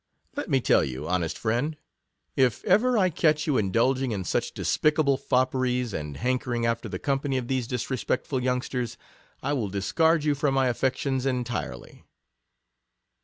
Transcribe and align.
Let 0.35 0.49
me 0.49 0.61
tell 0.61 0.83
you, 0.83 1.07
honest 1.07 1.37
friend, 1.37 1.77
if 2.35 2.63
ever 2.65 2.97
I 2.97 3.11
catch 3.11 3.45
you 3.45 3.59
indulging 3.59 4.11
in 4.11 4.23
such 4.23 4.51
despicable 4.51 5.15
fopperies, 5.15 5.93
and 5.93 6.17
hankering 6.17 6.65
after 6.65 6.89
the 6.89 6.97
company 6.97 7.37
of 7.37 7.47
these 7.47 7.67
disrespectful 7.67 8.41
youngsters, 8.41 8.97
I 9.43 9.53
will 9.53 9.69
dis 9.69 9.91
card 9.91 10.23
you 10.23 10.33
from 10.33 10.55
my 10.55 10.69
affections 10.69 11.27
entirely. 11.27 12.03